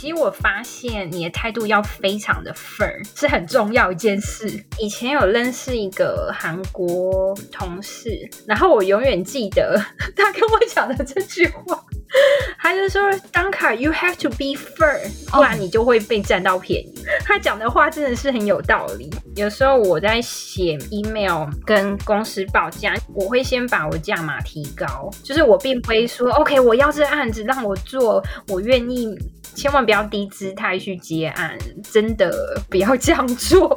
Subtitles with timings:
[0.00, 4.48] 其实我发现你的态度要非常的 firm，是很重要一件事。
[4.78, 8.08] 以前有认识一个韩国同事，
[8.46, 9.78] 然后我永远记得
[10.16, 11.78] 他跟我讲的这句话，
[12.58, 16.94] 他就说：“Danka，you have to be firm，不然你就会被占到便宜。
[17.22, 19.10] ”他讲的话真的是很有道理。
[19.36, 29.14] 有时候我在写 email 跟公司报价，我会先把我价码提高，就是我并不会说 “OK，我要这案子让我做，我愿意”。
[29.54, 33.76] 千万不要低姿态去接案，真的不要这样做。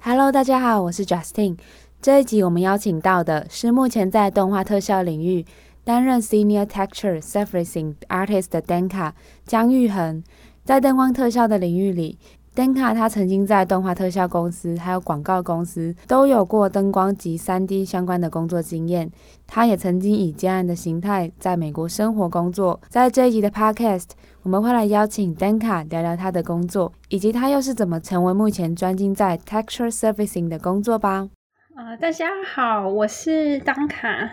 [0.00, 1.56] Hello，大家好，我是 Justin。
[2.00, 5.44] 这一集我们邀请到的是目前在动画特效领域
[5.84, 9.12] 担任 Senior Texture Surfacing Artist 的 Danka
[9.46, 10.24] 姜玉恒，
[10.64, 12.18] 在灯光特效的领域里。
[12.60, 19.10] Danka 他曾经在动画特效公司还有广告公司都有过灯光及 3D 相关的工作经验。
[19.46, 22.78] 他也曾经以接案的形态在美国生活工作。
[22.90, 24.08] 在这一集的 Podcast，
[24.42, 31.30] 我们会来邀请 Danka 聊聊他的工作，以及他又是怎么成为目前专精在 Texture Surfacing 的工作吧。
[31.74, 34.28] 呃，大家好，我是 Danka。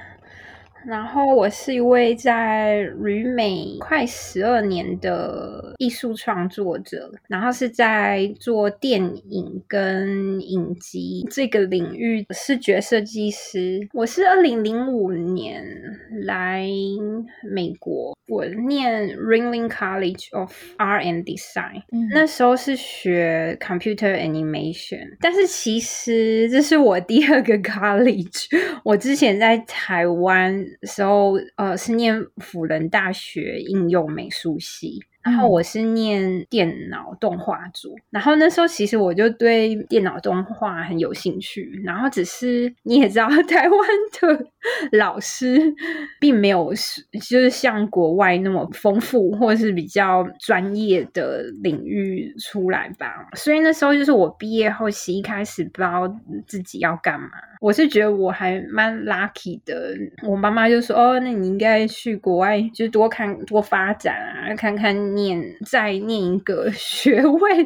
[0.86, 13.88] 然后我是一位在旅美快十二年的艺术创作者，然后是在做电影跟影集这个领域的视觉设计师。
[13.94, 15.66] 我是二零零五年
[16.24, 16.66] 来
[17.44, 28.48] 美国，我念 Ringling College of Art and Design，嗯，那时候是学 Computer Animation，但是其实这是我第二个 college，
[28.84, 30.66] 我之前在台湾。
[30.84, 35.00] 时候，呃，是念辅仁大学应用美术系。
[35.28, 43.80] 然后我是念电脑动画组，然后那时候其实我就对电脑动画很有兴趣，然后只是你也知道， 台湾
[44.22, 44.46] 的
[44.98, 45.62] 老师
[46.20, 46.74] 并没有
[47.30, 56.08] 就是像国外那么丰富或者是比较专业的领域出来吧，所以那时候就是我毕业后是一开始不知道
[56.48, 57.30] 自己要干嘛，
[57.60, 59.94] 我是觉得我还蛮 lucky 的，
[60.24, 65.17] 我妈妈就说哦，那你应该去国外就多看多发展啊，看看。
[65.18, 67.66] 念再念一个 学位，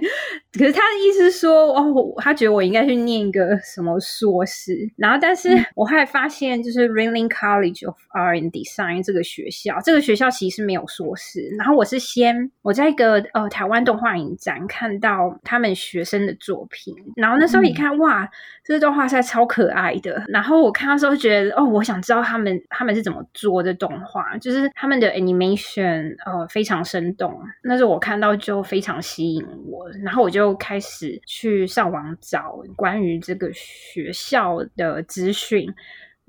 [0.57, 4.75] 可是他的意思是说，哦，他觉得我应该去念一个什么硕士。
[4.95, 11.41] 然后，但是我还发现，就是 Ringling College of Art and Design 这个学校，这个学校其实没有硕士。
[11.57, 18.29] 然后我是先我在一个呃台湾动画影展看到他们学生的作品，然后那时候一看，嗯、哇，
[18.63, 20.23] 这个动画实在超可爱的。
[20.29, 27.40] 然后我看到时候觉得，哦，我想知道他们他们是怎么做的动画，就是他们的 animation 呃非常生动。
[27.63, 35.73] 那是我看到就非常吸引我，然后我就开始去上网找关于这个学校的资讯。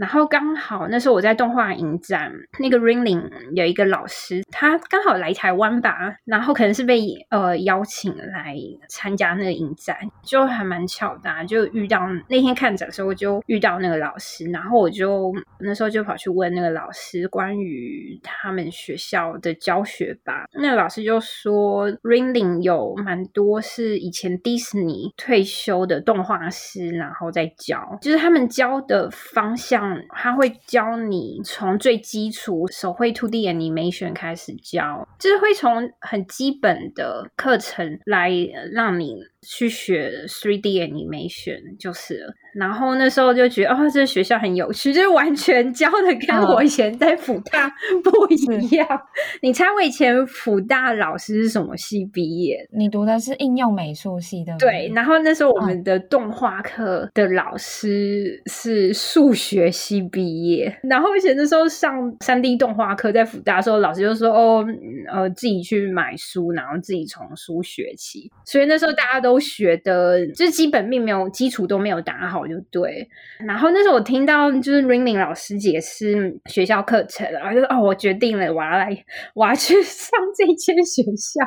[0.03, 8.57] 然后刚好那时候我在动画影展，那个 Ringling 有一个老师，他刚好来台湾吧，然后可能是被呃邀请来
[8.89, 29.92] 参加那个影展，就还蛮巧的，就遇到那天看展的时候就遇到那个老师，然后我就那时候就跑去问那个老师关于他们学校的教学吧，那个老师就说 Ringling 有蛮多是以前迪士尼退休的动画师，然后在教，就是他们教的方向。
[30.11, 38.31] 他会教你从最基础手绘 2D animation 开始教，就是会从很基本的课程来
[38.73, 42.35] 让你去学 3D animation 就是了。
[42.55, 47.67] 然后那时候就觉得，哦，这学校很有趣，就是完全教的跟我以前在辅大
[48.05, 48.87] 不一样。
[48.87, 49.01] 嗯、
[49.41, 52.69] 你猜我以前辅大老师是什么系毕业？
[52.71, 54.55] 你读的是应用美术系的。
[54.59, 60.79] 对，然后那时候我们的动画课的老师是数学系毕业。
[60.83, 64.67] 然后以前那时候上 3D 动画课在辅大的时候，老师就说，哦，
[65.11, 68.31] 呃，自己去买书，然后自己从书学起。
[68.45, 72.47] 所以那时候大家都学的，就是基本并没有基础都没有打好。
[72.47, 73.09] 就对，
[73.47, 81.45] 然后那时候我听到就是 Ringling 老师解释学校课程，然后就说哦，我决定了，我要来，我要去 上这间学校，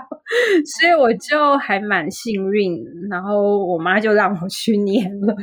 [0.79, 5.35] 所以我就还蛮幸运，然后我妈就让我去念了，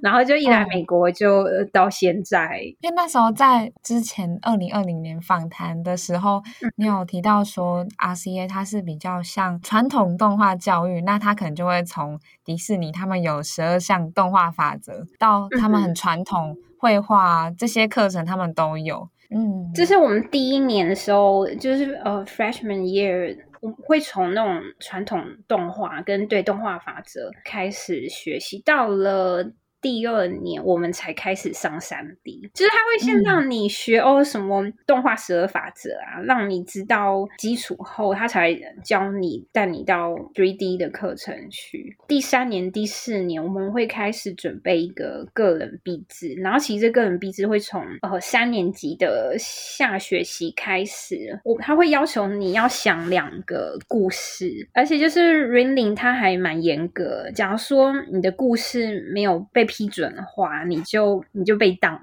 [0.00, 2.46] 然后就一来美国就到现在。
[2.46, 6.40] 哦、因为那时候在之前二零二零年访谈的时候，
[6.76, 15.06] 你有提到说 RCA 它是比较像传统动画教育，那它可能就会从迪士尼他们有十二项动画法则。
[15.18, 19.08] 到他们很传统，绘画这些课程，他们都有。
[19.30, 29.52] 嗯，这是我们第一年的时候，就是呃，freshman year，我会从那种传统动画跟对动画法则开始学习，到了。
[29.82, 41.96] 第二年我们才开始上三 D，就是他会先让你学哦什么动画十二法则啊，嗯、让你知道基础后，他才教你带你到 3D 的课程去。
[42.06, 62.00] 第三年、第四年我们会开始准备一个个人壁纸，然后其实这个人壁纸会从呃三年级的下学期开始，我他会要求你要想两个故事，而且就是 Ringling 他还蛮严格，假如说你的故事没有被批准的话，你就你就被当了。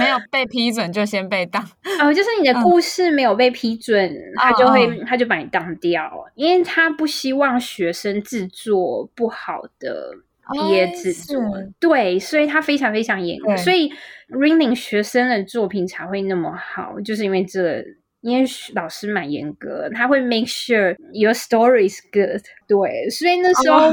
[0.00, 1.62] 没有被批准就先被当。
[2.02, 10.10] 哦，就是你的故事没有被批准，嗯、他就会、哦、他就把你当掉，因为他不希望学生制作不好的
[10.52, 11.40] 毕业制作。
[11.40, 13.56] 哦、对，所以他非常非常严格。
[13.56, 13.88] 所以
[14.28, 17.84] Ringling 学生的作品才会那么好，就是因为这，
[18.22, 18.44] 因为
[18.74, 22.42] 老师蛮严格，他会 make sure your story is good。
[22.66, 23.92] 对，所以那时候。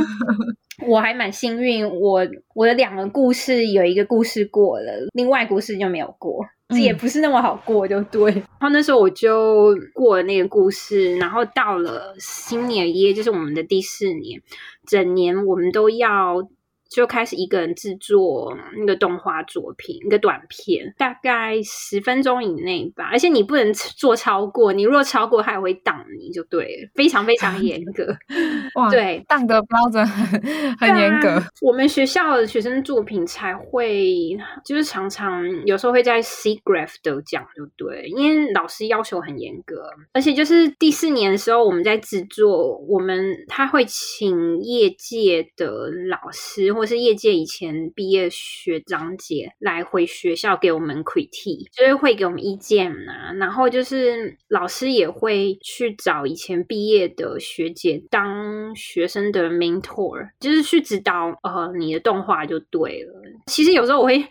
[0.79, 8.31] 哦我还蛮幸运，我我的两个故事有一个故事过了，另外故事就没有过，这也不是那么好过，就对。
[8.31, 14.41] 嗯、 然后那时候我就过了那个故事，然后到了 Senior Year，就是我们的第四年，
[14.87, 16.47] 整年我们都要。
[16.93, 23.09] 就开始一个人制作那个动画作品，一个短片，大概十分钟以内吧。
[23.11, 28.05] 而且你不能做超过，你如果超过，他也会挡你就对了，非常非常严格。
[28.75, 30.41] 哇，对，挡的标准很
[30.77, 31.29] 很严格。
[31.29, 39.83] 啊，我们学校的学生作品才会，就是常常有时候会在 SIGGRAPH 得奖，就对，因为老师要求很严格。
[40.13, 53.31] 而且就是第四年的时候，我们在制作，我们他会请业界的老师或就是业界以前毕业学长姐来回学校给我们 critique，就是会给我们意见啊。
[53.37, 63.13] 然后就是老师也会去找以前毕业的学姐当学生的 mentor，就是去指导呃你的动画就对了。
[63.45, 64.21] 其实有时候我会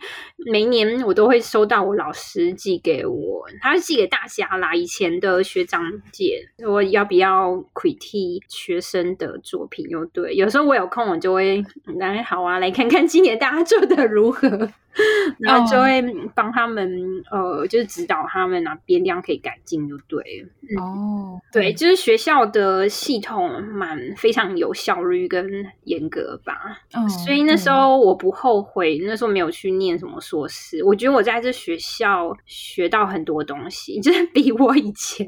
[0.51, 10.35] 每年我都会收到我老师寄给我，他是寄给大家啦，以前的学长姐说要不要 critique 学生的作品就对。
[10.35, 11.65] 有时候我有空我就会
[11.97, 12.42] 来好。
[12.43, 14.69] 啊，来看看今年大家做的如何。
[15.39, 16.01] 然后就会
[16.35, 16.87] 帮他们
[17.31, 17.41] ，oh.
[17.41, 20.81] 呃，就是指导他们哪边地方可以改进，就对了。
[20.81, 21.41] 哦，oh.
[21.51, 26.79] 对，就是学校的系统蛮非常有效率跟严格吧。
[26.93, 27.09] Oh.
[27.09, 30.83] 所以那时候我不后悔，那时候没有去念什么硕士。
[30.83, 35.25] 我觉得我在这学校学到很多东西， 就是比我以前，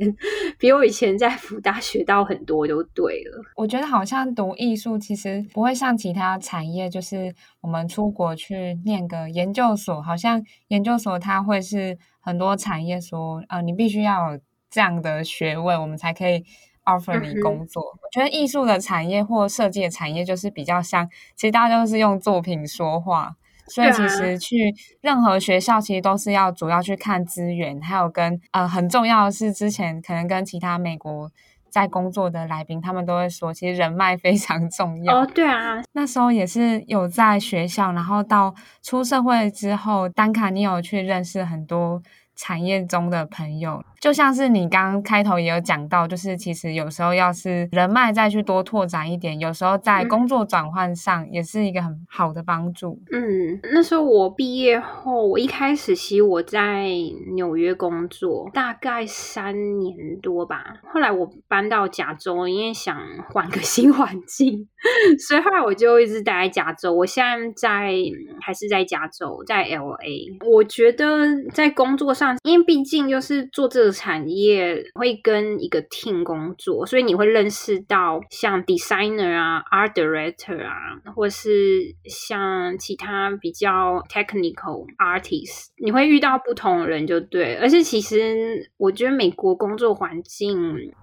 [0.60, 3.44] 比我以前在福大学到很多，就对了。
[3.56, 9.55] 我觉得好像读艺术其实不会像其他产业，就是我们出国去念个研。
[9.56, 16.44] 研究所好像研究所，它会是很多产业说，呃，你必须要有这样的学位，我们才可以
[16.84, 17.82] offer 你工作。
[17.82, 21.08] 嗯、我觉得艺术的产业或设计的产业就是比较像，
[21.38, 23.38] 其实大家都是用作品说话，
[23.68, 31.32] 所以其实去任何学校，其实都是要主要去看资源，还有跟呃很重要的是，之前可能跟其他美国。
[31.76, 35.14] 在工作的来宾，他们都会说，其实人脉非常重要。
[35.14, 42.02] 哦，对啊，那时候也是有在学校，然后到出社会之后，丹卡你有去认识很多
[42.36, 43.84] 产业中的朋友。
[44.00, 53.02] 就像是你刚刚开头也有讲到，就是其实有时候要是人脉再去多拓展一点，有时候在工作转换上也是一个很好的帮助。
[53.12, 56.88] 嗯，那时候我毕业后，我一开始其实我在
[57.34, 62.96] 纽约工作大概三年多吧，后来我搬到加州，因为想
[63.32, 64.68] 换个 新环境，
[65.28, 66.94] 所以后来我就一直待在加州。
[66.94, 67.92] 我现在在
[68.40, 70.38] 还是在加州，在 LA。
[70.48, 73.96] 我觉得在工作上，因为毕竟就是做这个。
[73.96, 87.56] 产业会跟一个 team 工作，所以你会认识到像 designer 啊、art director 啊，或是像其他比较 technical artist，你会遇到不同的人就对。
[87.56, 90.58] 而且其实我觉得美国工作环境，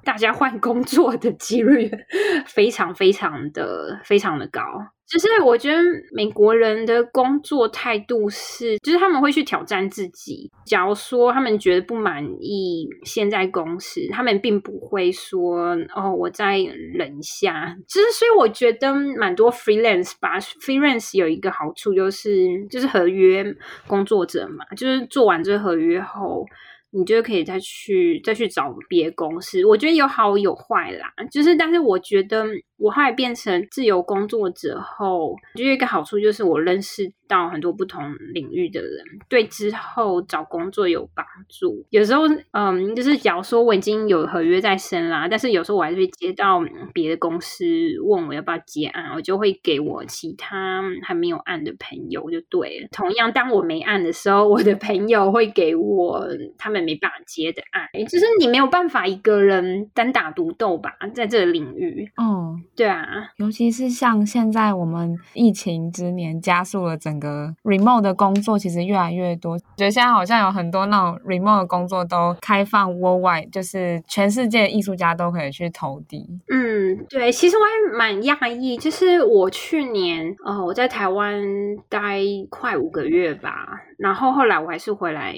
[0.05, 1.91] 大家换工作的几率
[2.47, 4.61] 非常非常的非常的高。
[5.09, 5.79] 就是我觉得
[6.13, 10.51] 美国人的工作态度是，就是他们会去挑战自己。
[10.65, 17.77] 假如说他们觉得不满意现在公司，他们并不会说哦，我再忍一下。
[17.87, 23.45] 就是所以我觉得蛮多 freelance 吧，freelance 有一个好处就是，就是合约
[23.87, 26.47] 工作者嘛，就是做完这个合约后。
[26.95, 31.13] 你就可以再去再去找别的公司，我觉得有好有坏啦。
[31.31, 32.45] 就是，但是我觉得
[32.77, 41.83] 我后来变成自由工作者后，就有一个好处就是我认识到很多不同领域的人，对之后找工作有帮助。
[41.89, 46.61] 有时候，嗯，就是假如说我已经有合约在身啦，但是有时候我还是会接到
[46.93, 47.65] 别的公司
[48.05, 52.89] 问我要不要接案，我就会给我其他还没有案的朋友就对了。
[52.93, 56.27] 同样，当我没案的时候，我的朋友会给我
[56.59, 62.11] 他们没办法接的案，就是你没有办法一个人单打独斗吧，在这个领域。
[62.21, 63.07] 嗯，对啊，
[63.39, 69.57] 尤其是像现在我们疫情之年，加速了整个 remote 的工作，其实越来越多。
[69.59, 76.26] 觉得现在好像有很多那种 remote 的工作都开放 worldwide，就是全世界艺术家都可以去投递。
[76.49, 81.41] 嗯，对，其实我还蛮讶异，就是我去年，呃，我在台湾
[81.88, 85.35] 待快五个月吧，然后后来我还是回来。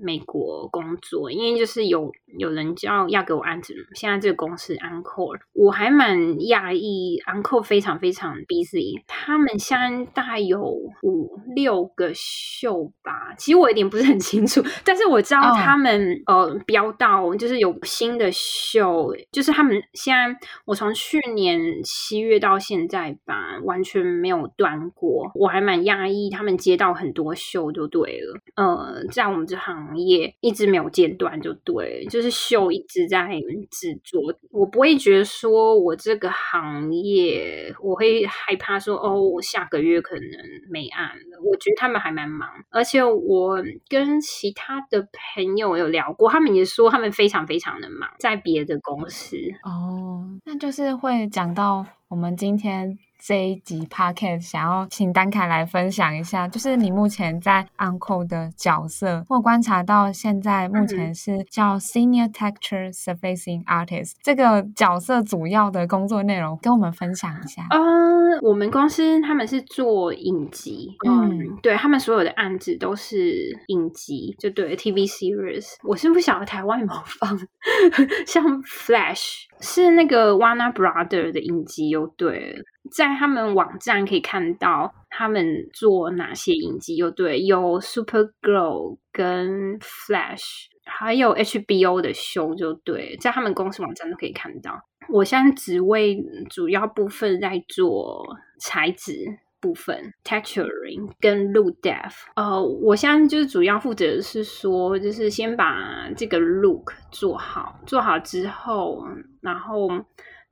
[0.00, 10.60] 美国工作，因为就是有有人叫要给我安置，现在这个公司 Encore，我还蛮讶异，Encore 非常非常 busy，他们现在大概有
[11.02, 16.48] 五六个秀吧，其实我有点不是很清楚，但是我知道他们、oh.
[16.48, 29.87] 呃标到就是有新的秀，就是他们现在我从去年七月到现在吧，完全没有断过，我还蛮讶异，他们接到很多秀就对了，呃，在我们这行。
[29.88, 33.26] 行业一直没有间断，就对，就是秀一直在
[33.70, 34.20] 制作。
[34.50, 40.24] 我不会觉得说我这个行业，我会害怕说哦，我下个月可能
[40.70, 41.40] 没案了。
[41.42, 49.36] 我觉得他们还蛮忙，而且我跟其他的朋友有聊过，他们也说他们非常非常的忙，在别的公司。
[49.62, 52.98] 哦，那就是会讲到我们今天。
[53.18, 67.66] 这一集 podcast 想要请丹凯来分享一下，就是你目前在 Encore 的角色，或观察到现在目前是叫 Senior Texture Surfacing Artist 这个角色主要的工作内容，跟我们分享一下。
[67.70, 73.34] 嗯，我们公司他们是做影集，嗯，嗯对他们所有的案子都是
[73.66, 75.74] 影集，就对 TV series。
[75.82, 77.36] 我是不晓得台湾有没有放，
[78.26, 82.62] 像 Flash 是那个 Warner Brother 的影集，又对。
[82.90, 94.82] 在他们网站可以看到他们做哪些影集，有对，有 Supergirl 跟 Flash，还有 HBO 的秀，就对，在他们公司网站都可以看到。
[95.08, 102.24] 我现在职位主要部分在做材质部分，texturing 跟 l o o depth。
[102.36, 109.04] 呃，我现在就是主要负责的是说，就是先把这个 look 做好，做好之后，
[109.40, 109.88] 然后。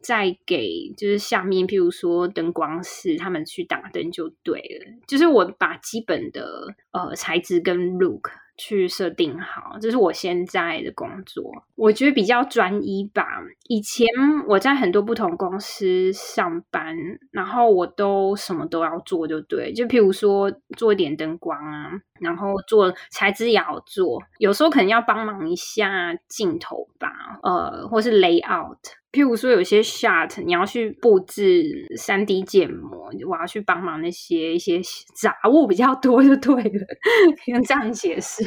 [0.01, 5.03] 再给就是下面，譬如说灯光师他们去打灯就对了。
[5.07, 11.45] 就是我把基本的呃材质跟 look 去设定好，这是我现在的工作。
[11.75, 13.43] 我觉得比较专一吧。
[13.69, 14.07] 以前
[14.47, 16.97] 我在很多不同公司上班，
[17.31, 19.73] 然后我都什么都要做，就对。
[19.73, 27.11] 就譬如说做一点灯光啊，然后做材质也要做，有时候可能要帮忙一下镜头吧，
[27.43, 28.79] 呃，或是 layout。
[29.17, 31.65] 譬如说，有些 shot 你要去布置
[31.97, 34.79] 三 D 建模，我要去帮忙那些一些
[35.15, 36.87] 杂物比较多就对了，
[37.49, 38.45] 用这样解释。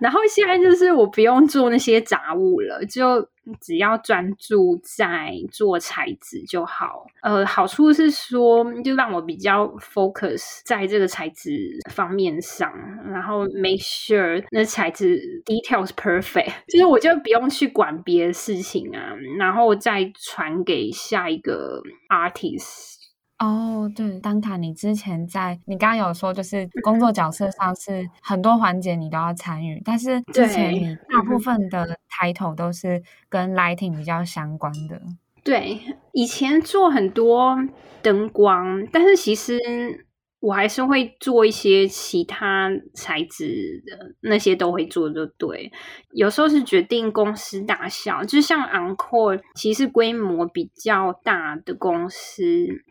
[0.00, 3.31] 然后现在就是我不用做那些杂物了，就。
[3.60, 7.06] 只要专注在做材质就好。
[7.22, 12.72] 呃，好处是说，就让我比较 focus 在这个材质方面上，
[13.10, 23.01] 然后 make sure 那材质 details perfect， 就是我就不用去管别的事情啊，然后再传给下一个 artist。
[23.42, 35.02] 哦，对，丹卡，你之前在你刚刚有说，就是工作角色上是很多环节你都要参与，但是之前你大部分的 title 都是跟 lighting 比较相关的。
[35.42, 35.80] 对，
[36.12, 37.58] 以前做很多
[38.00, 40.06] 灯光，但是其实。
[40.42, 45.70] 我还是会做一些其他材质的，那些都会做就对。
[46.10, 52.42] 有时候是决定公司大小，就像 Encore，其实规模比较大的公司，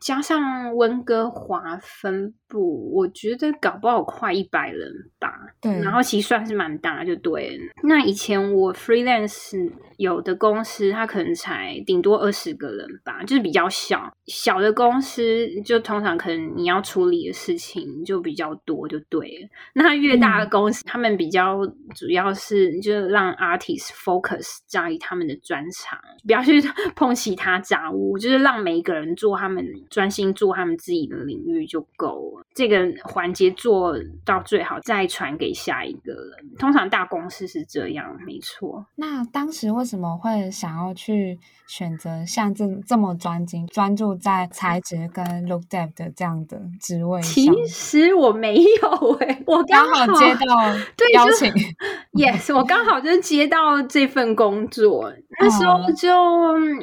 [0.01, 4.89] 加上温哥华分部，我觉得搞不好快一百人
[5.19, 5.29] 吧。
[5.61, 7.59] 对，然后其实算是蛮大，就对。
[7.83, 14.09] 那以前我 freelance 有的公司，它可能才顶多二十个人吧，就是比较小。
[14.25, 19.49] 小的公司就通常可能你要处理的事情就比较多，就对了。
[19.73, 26.61] 那越大的公司，嗯、他们比较主要是就是让 artist focus 在他们的专长，不要去
[26.95, 32.30] 碰其他杂物，就是让每一个人做他们专心做他们自己的领域就够了。
[32.53, 33.95] 这个环节做
[34.25, 36.55] 到最好，再传给下一个人。
[36.59, 38.85] 通常大公司是这样，没错。
[38.95, 47.21] 那当时为什么会想要去选择像这这么专精、专注在材质跟 look depth 的这样的职位？
[47.21, 50.73] 其实我没有哎、欸，我刚好，接到
[51.13, 55.11] 邀请对，yes，我刚好就接到这份工作。
[55.39, 56.13] 那时候就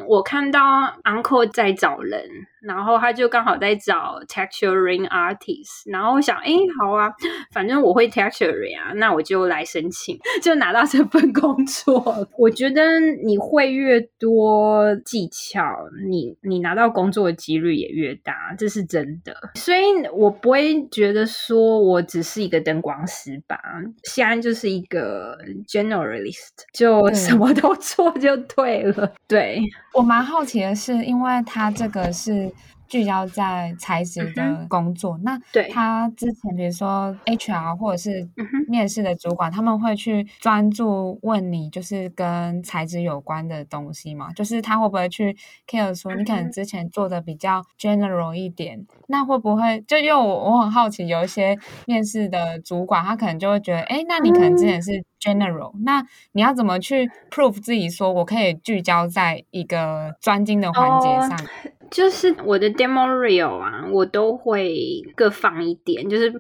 [0.06, 0.60] 我看到
[1.04, 2.20] Uncle 在找人。
[2.60, 7.12] 然后他就刚好在找 texturing artist，然后我想，哎，好啊，
[7.52, 12.26] 反正我会 texturing 啊，那我就来申请，就拿到这份工作。
[12.36, 15.62] 我觉得你会越多技巧，
[16.08, 19.34] 你你拿到工作的几率也越大，这是真的。
[19.54, 19.80] 所以
[20.12, 23.58] 我不会觉得说我只是一个灯光师吧，
[24.04, 29.12] 西安就是一个 generalist，就什么都做就对了。
[29.28, 29.62] 对，对
[29.94, 32.48] 我蛮好奇的是，因为他这个是。
[32.88, 35.68] 聚焦在材质的工作，嗯、那对。
[35.68, 38.28] 他之前，比如说 HR 或者是
[38.66, 44.32] 面试的主管，嗯、他们会去专注问你，就是跟材质有关的东西嘛？
[44.32, 45.36] 就是他会不会去
[45.68, 61.32] care 说你可能之前做的比较 general 一点，嗯、那会不会就因为我我很好奇，有一些面试的主管，他可能就会觉得，哎，那你可能之前是 general，、嗯、那你要怎么去 prove 自己说我可以聚焦在一个专精的环节上？
[61.32, 66.08] 哦就是我的 demo reel 啊，我都会各放一点。
[66.08, 66.30] 就是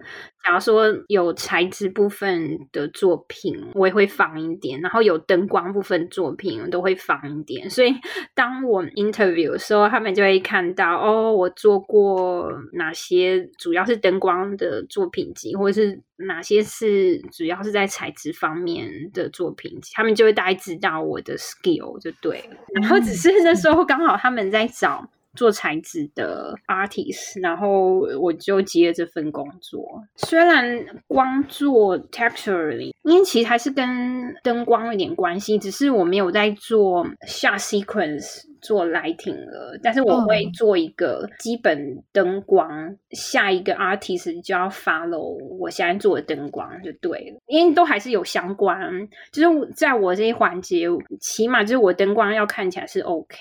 [0.44, 7.68] 假如说有材质部分的作品，我也会放一点；然后有灯光部分作品，我都会放一点。
[7.68, 7.94] 所以
[8.34, 22.56] 当我 interview 的时候，他们就会看到哦，我做过哪些主要是灯光的作品集，或者是哪些是主要是在材质方面的作品集，他们就会大概知道我的 skill 就对了。
[22.74, 25.08] 然后只是那时候刚好他们在找。
[25.38, 30.02] 做材质的 artist，然后我就接这份工作。
[30.16, 38.47] 虽然光做 texture，因为其实还是跟灯光有点关系，只是我没有在做下 sequence。
[38.60, 50.86] 做 lighting 了，但是我会做一个基本灯光，嗯、下一个 artist 就要 follow 我现在做的灯光就对了，因为都还是有相关，就是在我这一环节，
[51.20, 53.36] 起码就是我灯光要看起来是 OK，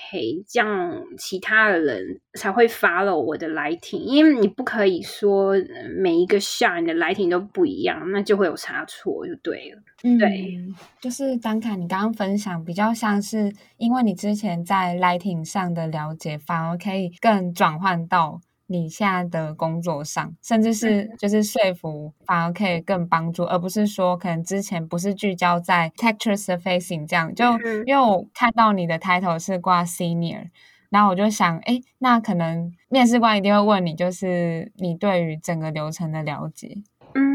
[0.46, 5.54] 这样其他的人才会 follow 我的 lighting，因为你不可以说
[5.98, 9.82] 每一个 shot 的 lighting 都不一样，那就会有差错就对了。
[10.04, 10.56] 嗯，对，
[11.00, 27.34] 就是丹卡，你刚刚分享比较像是，因为你之前在 lighting 上的了解，反而可以更转换到你现在的工作上，甚至是就是说服，反而可以更帮助，而不是说可能之前不是聚焦在 texture surfacing 这样。
[27.34, 27.44] 就
[27.86, 30.48] 因为我看到你的 title 是挂 senior，
[30.90, 36.78] 然后我就想，哎，那可能面试官一定会问你，就是你对于整个流程的了解。
[37.14, 37.28] 嗯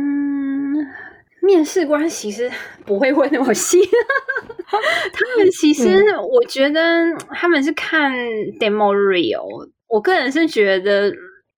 [1.42, 2.50] 面试官其实
[2.86, 3.78] 不会问那么细，
[5.12, 8.14] 他们其实我觉得他们是看
[8.60, 9.70] demo reel。
[9.88, 11.12] 我个人是觉得，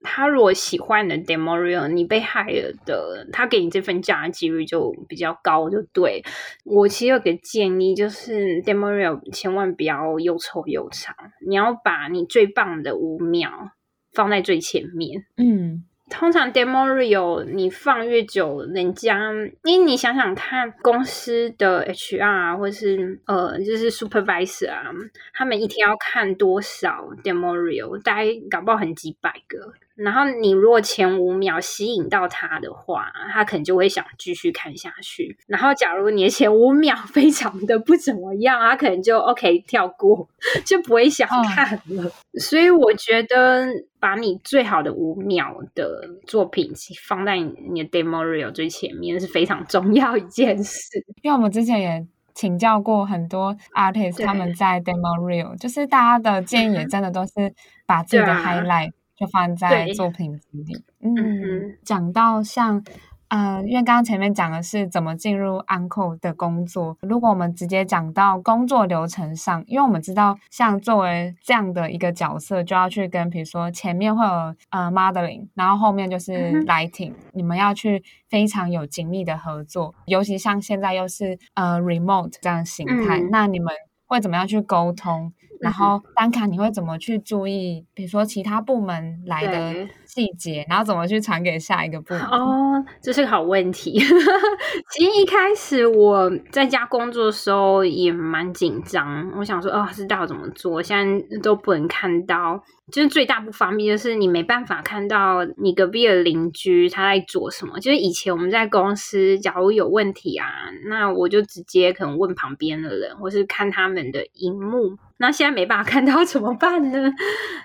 [0.06, 6.24] 他如果喜欢你的 demo reel，你被 hire 的，他给你这份价的几率就比较高，就对。
[6.64, 11.16] 我其实有个建议，就是 demo reel 千万不要又臭又长，
[11.46, 13.72] 你要把你最棒的五秒
[14.14, 15.26] 放在最前面。
[15.36, 15.84] 嗯。
[16.08, 19.32] 通常 demo reel 你放越久，人家
[19.64, 24.92] 因为你想想看，公司的 HR 或是呃，就是 supervisor 啊，
[25.34, 29.74] 他们一天要看多少 demo reel，大概搞不好很几百个。
[29.96, 35.38] 然后你如果前五秒吸引到他的话，他可能就会想继续看下去。
[35.48, 40.28] 然后假如你的前五秒 非常的不怎么样，他可能就 OK 跳过，
[40.66, 42.04] 就不会想看了。
[42.04, 43.66] 哦、所以我觉得
[44.00, 46.74] 把你最好的五秒的作品
[47.08, 51.04] 放在你的 demo reel 最前面是非常重要一件事。
[51.22, 57.54] 因为我们之前也请教过很多 artist，他们在 demo reel，就是大家的建议也真的都是
[57.86, 58.94] 把自己的 highlight、啊。
[59.18, 60.74] 就放在作品集里。
[60.74, 62.84] 对嗯，讲到像，
[63.28, 66.98] 呃，因为刚刚前面讲的是怎么进入 Uncle 的工作。
[67.02, 74.32] 如果我们直接讲到工作流程上，因为我们知道，像作为这样的一个角色，就要去跟，比如说前面会有
[74.70, 79.94] 呃 modeling，然后后面就是 lighting，、嗯、你们要去非常有紧密的合作。
[80.06, 83.74] 尤其像现在又是呃 remote 这样形态，嗯、那你们
[84.08, 85.34] 会怎么样去沟通？
[85.60, 87.86] 然后单卡，你会怎么去注意？
[87.94, 92.24] 比如说其他部门来的细节，然后怎么去传给下一个部门？
[92.24, 94.00] 哦，这是个好问题。
[94.92, 102.64] 其实一开始我在家工作的时候也蛮紧张，我想说，哦，知道怎么做，现在都不能看到。
[102.92, 107.80] 就是最大不方便，就是你没办法看到你隔壁的邻居他在做什么。
[107.80, 110.48] 就是以前我们在公司，假如有问题啊，
[110.88, 114.98] 那我就直接可能问旁边的人，或是看他们的荧幕。
[115.18, 117.12] 那现在没办法看到 怎么办呢？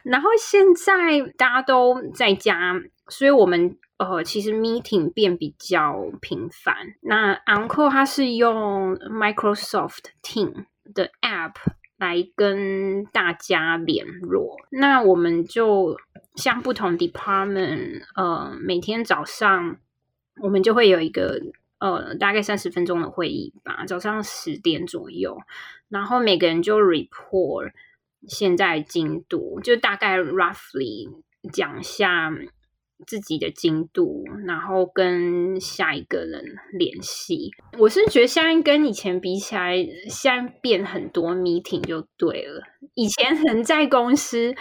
[0.04, 2.74] 然后现在大家都在家，
[3.08, 6.74] 所以我们呃其实 meeting 变比较频繁。
[7.02, 11.56] 那 Uncle 他是用 Microsoft Team 的 app
[12.00, 14.56] 来跟大家联络。
[14.70, 15.96] 那我们就
[16.34, 19.76] 像不同 department，呃，每天早上
[20.42, 21.40] 我们就会有一个。
[21.80, 25.40] 呃，大概三十分钟的会议吧，早上十点左右，
[25.88, 27.72] 然后每个人就 report
[28.28, 31.08] 现在进度，就大概 roughly
[31.50, 32.30] 讲下
[33.06, 37.50] 自己的进度，然后跟下一个人联系。
[37.78, 39.76] 我是觉得现在跟以前比起来，
[40.08, 42.62] 现在变很多 meeting 就对了。
[42.94, 44.54] 以前人在公司，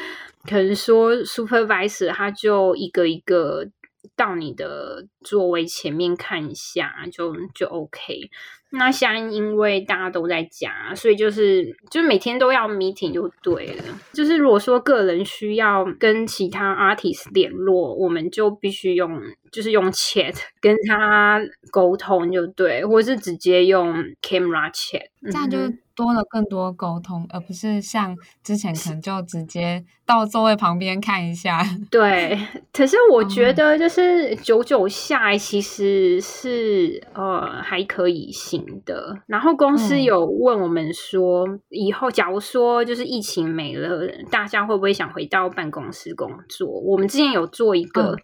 [0.47, 3.69] 可能说 supervisor 他就一个一个。
[4.15, 8.30] 到你的座位前面看一下，就就 OK。
[8.72, 13.84] 那现在因为大家都在家，所以就是就每天都要 meeting 就对了。
[14.14, 19.20] 就是如果说个人需要跟其他 artist 联络，我们就必须用
[19.52, 25.58] 就是用 chat 跟他沟通就对，或是直接用 camera chat，这样就
[26.00, 31.62] 多了更多沟通，而不是像之前可能就直接到座位旁边看一下。
[31.92, 32.40] 对，
[32.72, 39.20] 可是我觉得就是九九下来其实是呃还可以行的。
[39.28, 46.70] 然后公司有问我们说，嗯、以后假如说就是疫情没了，大家会不会想回到办公室工作？
[46.70, 48.16] 我们之前有做一个。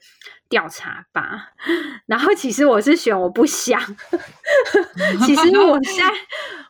[0.45, 1.53] 嗯调查吧，
[2.05, 3.81] 然后其实我是选我不想。
[5.25, 6.11] 其实我现在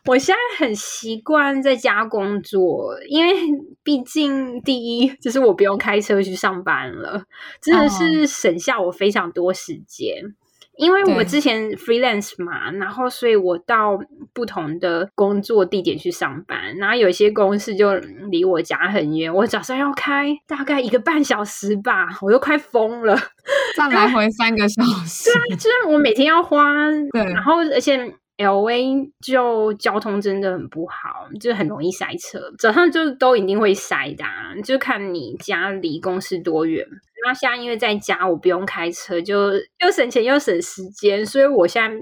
[0.06, 3.34] 我现在很习惯在家工作，因为
[3.82, 7.22] 毕竟第一就是我不用开车去上班了，
[7.60, 10.34] 真的是省下我非常多时间。
[10.78, 13.98] 因为我之前 freelance 嘛，然后所以我到
[14.32, 17.94] 不同的工作地点去上班，然后有些公司就
[18.30, 23.16] 离我家很远，我早上要开大概一个半小时吧，我都快疯了，
[23.76, 25.30] 再来回三个小时。
[25.30, 28.14] 对啊，就是我每天要花， 对，然后而且。
[28.38, 32.38] LA 就交通真的很不好，就很容易塞车。
[32.58, 36.84] 早上就都一定会塞的啊，就看你家离公司多远。
[37.24, 41.96] 那现在因为在家，我不用开车，就又省钱又省时间，所以我现在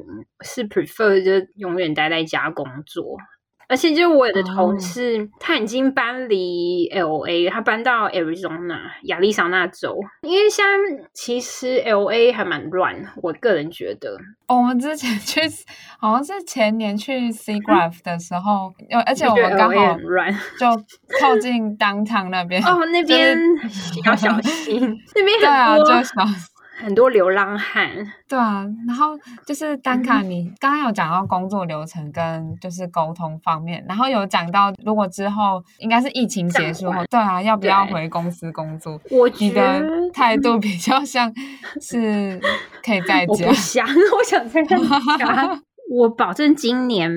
[0.44, 3.16] 是 prefer 就永远待在家工作。
[3.68, 5.28] 而且，就我有的同事，oh.
[5.40, 9.96] 他已经搬离 LA，他搬到 Arizona 亚利桑那州。
[10.22, 14.16] 因为现在其实 LA 还蛮乱，我个人觉得。
[14.46, 15.40] 我们之前去，
[15.98, 18.72] 好像是前年去 SIGGRAPH 的时候，
[19.06, 20.66] 而且我们刚好乱，就
[21.20, 22.62] 靠近 Downtown 那边。
[22.64, 23.36] 哦，那边
[24.04, 24.80] 要小心，
[25.16, 26.53] 那边对啊，就小心。
[26.76, 27.88] 很多流浪汉，
[28.28, 39.00] 对啊，然后就是丹卡，你刚刚有讲到工作流程跟就是沟通方面，然后有讲到如果之后应该是疫情结束后，对啊，要不要回公司工作？
[39.10, 41.32] 我觉得你的态度比较像
[41.80, 42.40] 是
[42.82, 43.32] 可以在家。
[43.32, 44.78] 我不想， 我想在家。
[45.90, 47.12] 我保证今年，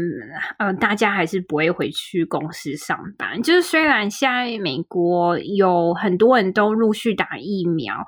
[0.59, 3.41] 呃，大家还是不会回去公司上班。
[3.41, 8.05] 就是虽然现在美国有很多人都陆续打疫苗。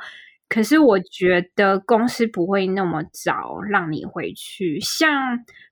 [0.49, 4.79] 可是我觉得公司不会那么早让你回去。
[4.81, 5.11] 像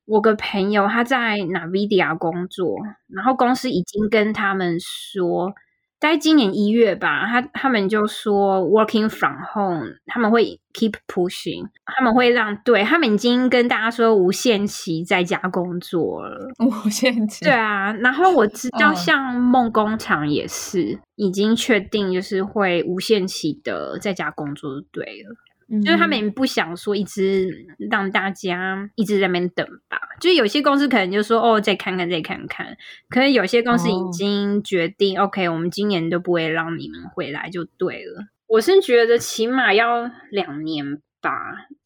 [0.06, 2.78] 我个朋友，他在 NVIDIA 工作，
[3.10, 5.54] 然后公司已经跟他们说。
[5.99, 17.45] 在今年一月吧，他他们就说 working from home，他们会 keep pushing，他们会让对他们已经跟大家说无限期在家工作了，无限期。
[17.45, 25.36] 对啊，然后我知道像梦工厂也是、嗯、已经确定就是会无限期的在家工作，就对了。
[25.84, 27.49] 就是他们也不想说一直
[27.89, 32.77] 让大家一直在那边等吧，就有些公司可能就说哦，再看看再看看，
[33.10, 38.25] 可是有些公司已经决定、哦、OK，我们今年都不会让你们回来就对了。
[38.47, 41.32] 我是觉得起码要两年吧，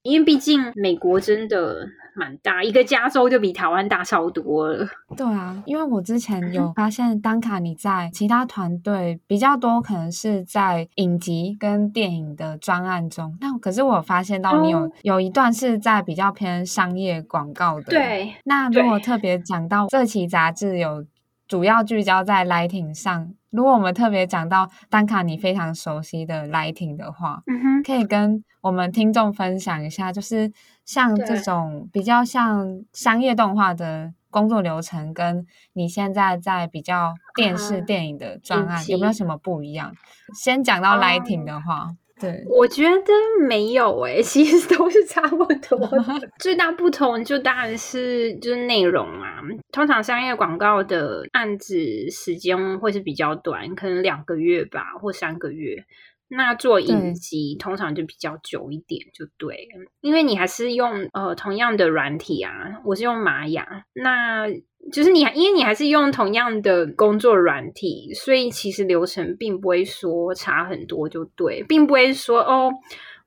[0.03, 1.87] 因为毕竟美国真的。
[2.13, 4.85] 蛮大，一个加州就比台湾大超多了。
[5.15, 13.37] 对啊，因为我之前有发现，丹卡你在其他团队比较多，可能是在影集跟电影的专案中。
[13.39, 17.83] 那可是我有发现到你有、哦、有一段是在比较偏商业广告的。
[17.83, 18.35] 对。
[18.43, 21.05] 那如果特别讲到这期杂志有
[21.47, 30.51] 主要聚焦在 lighting 上，如果我们特别讲到丹卡你非常熟悉的 lighting 的话，嗯哼，可以跟我们听众分享一下，就是。
[30.85, 39.93] 像这种比较像商业动画的工作流程，跟你现在在比较电视电影的专案，有没有什么不一样？
[40.33, 41.89] 先讲到 lighting 的话，
[42.19, 46.29] 对，我觉得没有诶、欸， 其实都是差不多的。
[46.39, 49.41] 最大不同就当然是就是内容嘛。
[49.71, 55.83] 通常商业广告的案子时间会是比较短，可能两个月吧，或三个月。
[56.33, 59.67] 那做影集通常就比较久一点，就对，
[59.99, 64.47] 因为你还是用呃同样的软体啊，我是用玛雅，那
[64.93, 72.71] 就是你因为你还是用同样的工作软体，所以其实流程并不会说差很多，就对，并不会说哦，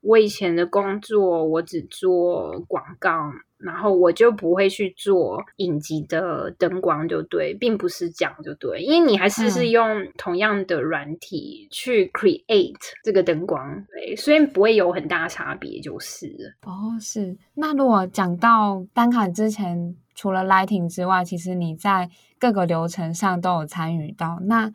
[0.00, 3.30] 我以前的工作我只做广告。
[3.64, 16.54] 然后我就不会去做影集的灯光，就对，并不是这样，就对，因为你还是是用同样的软体去 create 这个灯光，对，所以不会有很大差别，就是。
[16.66, 17.36] 哦，是。
[17.54, 24.72] 那如果讲到单卡之前，除了 lighting 之外，其实你在各个流程上都有参与到，那。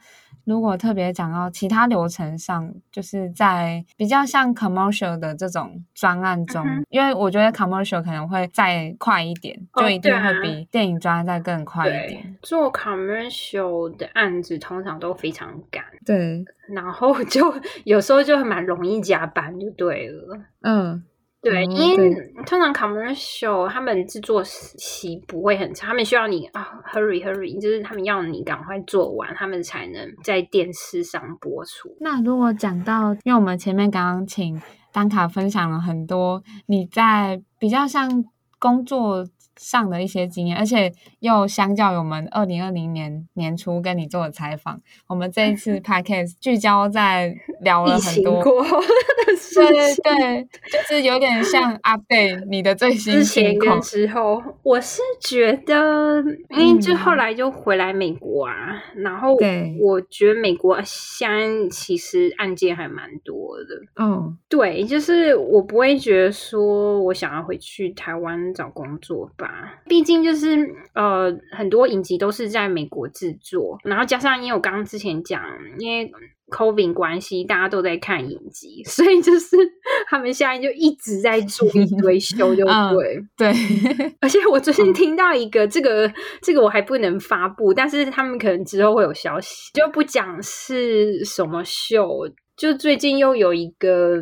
[0.49, 12.35] 如果特别讲到其他流程上，就是在比较像 commercial 的这种专案中，嗯、因为我觉得 commercial 可能会再快一点，哦、就一定会比电影专案再更快一点。
[12.41, 17.53] 做 commercial 的案子通常都非常赶，对，然后就
[17.85, 21.03] 有时候就蛮容易加班，就对了，嗯。
[21.41, 31.95] 对，因为通常 commercial 他们制作期不会很长，他们需要你啊，hurry hurry，就是他们要你赶快做完，他们才能在电视上播出。
[32.01, 38.25] 那如果讲到，因为我们前面刚刚请丹卡分享了很多你在比较像
[38.59, 39.25] 工作
[39.59, 59.35] 上的一些经验，而且又相较于我们二零二零年年初跟你做的采访，我们这一次 podcast 聚焦在聊了很多，对对对，就是有点像 update 你的最新情况之后，我是觉得，因为就后来就回来美国啊，嗯、然后
[59.81, 69.48] 我觉得美国现在其实案件还蛮多的，嗯，对，就是我不会觉得说我想要回去台湾找工作吧。
[69.85, 70.57] 毕竟就是
[70.93, 75.41] 呃，很多影集都是在美国制作，然后加上因为我刚刚之前讲，
[75.77, 76.11] 因为
[76.49, 79.55] COVID 关系，大家都在看影集，所以就是
[80.09, 83.53] 他们现在就一直在做一堆 秀，就对、嗯、对。
[84.19, 92.07] 而且我最近听到一个，这个这个我还不能发布，但是他们可能之后会有消息，就不讲是什么秀，
[92.57, 94.19] 就最近又有一个。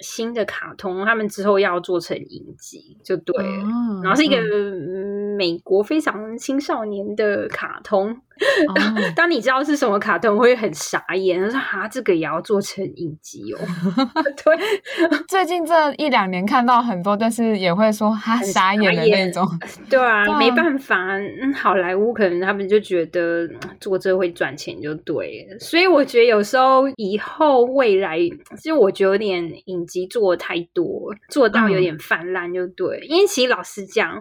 [0.00, 3.64] 新的卡通，他们之后要做成影集，就对了。
[3.64, 4.36] 哦、然后是一个
[5.36, 8.20] 美国非常青少年的卡通。
[8.68, 11.40] 哦、当你知道是什么卡通，会很傻眼。
[11.40, 13.58] 他说：“哈，这个也要做成影集哦。
[14.44, 14.56] ”对，
[15.26, 19.46] 最近这一两年看到很多，但是也会说哈傻眼的那种。
[19.88, 23.48] 对啊，没办法，嗯，好莱坞可能他们就觉得
[23.80, 25.58] 做这会赚钱，就对了。
[25.58, 29.86] 所以我觉得有时候以后未来，其实我觉得有点影。
[29.86, 32.98] 集做太多，做到有点泛滥，就对。
[33.02, 34.20] 嗯、因为其实老实讲，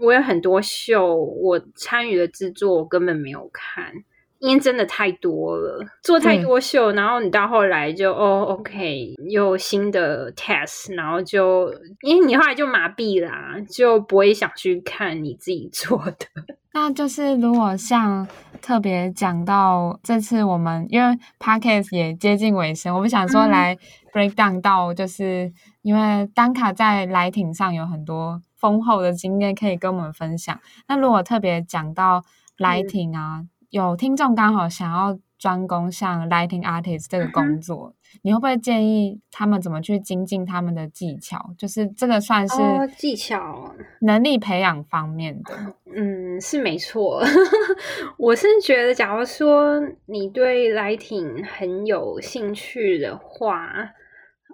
[0.00, 3.92] 我有很多秀，我参与的制作我根本没有看，
[4.38, 16.26] 因为真的太多了，做太多秀，嗯、然后你到后来就哦，OK，有新的 test，然后就因为你后来就麻痹啦，就不会想去看你自己做的。
[16.72, 18.26] 那就是如果像
[18.62, 23.76] 特别讲到这次我们因为 Podcast 也接近尾声，我们想说来
[24.12, 30.60] break down 到，就是因为丹卡在 lighting 上有很多丰厚的经验可以跟我们分享。
[30.86, 32.22] 那如果特别讲到
[32.58, 37.88] lighting 啊，嗯、有听众刚好想要专攻像 lighting artist 这个工作。
[37.88, 41.54] 嗯你会不会建议他们怎么去精进他们的技巧？
[41.56, 42.56] 就是这个算是
[42.96, 45.54] 技巧能力培养方面的。
[45.54, 47.22] 哦、嗯，是没错。
[48.18, 53.70] 我是觉得，假如说你对 lighting 很有兴趣的话，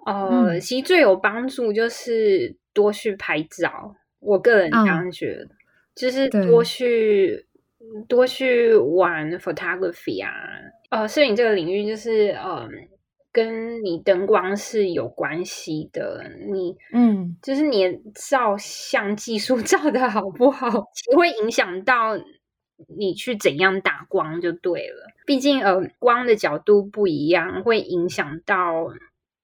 [0.05, 3.95] 呃，嗯、其实最有帮助就是多去拍照。
[4.19, 5.49] 我个人这样觉得，嗯、
[5.95, 7.47] 就是多去
[8.07, 10.31] 多去玩 photography 啊，
[10.91, 12.69] 呃，摄影这个领域就是嗯。
[13.29, 17.85] 跟你灯光是有关系的，你嗯，就是你
[18.15, 22.17] 照相技术 照的好不好，其实会影响到
[22.97, 25.05] 你去怎样打光就对了。
[25.27, 28.87] 毕竟呃，光的角度不一样，会影响到。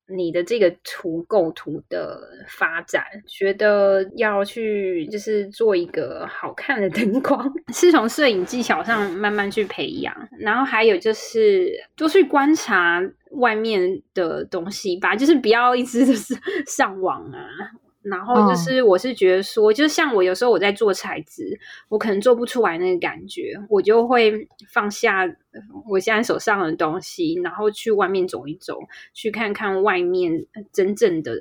[0.07, 10.13] 你的这个图构图的发展，觉得要去就是做一个好看的灯光， 是从摄影技巧上慢慢去培养。
[10.37, 16.35] 然后还有就是多去观察外面的东西吧，就是不要一直就是
[16.67, 17.47] 上网啊。
[18.03, 25.25] 然后就是我是觉得说，哦、就像我有时候我在做材质，我可能做不出来那个感觉，我就会放下
[25.89, 28.77] 我现在手上的东西，然后去外面走一走，
[29.13, 31.33] 去看看外面真正的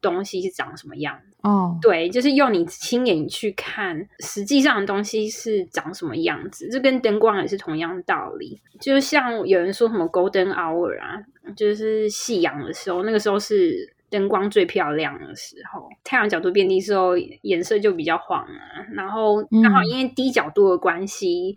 [0.00, 1.18] 东西是长什么样。
[1.42, 8.60] 哦，对，就是用你亲眼去看，实际上的东西是长什么样子，这跟灯光也是同样道理。
[8.78, 11.16] 就像有人说什么 golden hour 啊，
[11.56, 18.84] 就是夕阳的时候，那个时候是灯光最漂亮的时候，太阳角度变低的时候，颜色就比较黄啊。
[18.92, 21.56] 然后刚好因为低角度的关系，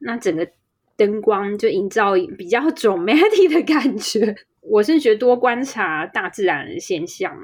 [0.00, 0.46] 那整个
[0.96, 4.36] 灯光就营造比较 dramatic 的感觉。
[4.70, 7.36] 我是觉得多观察大自然的现象